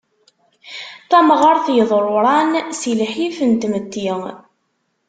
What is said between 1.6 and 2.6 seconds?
yeḍruran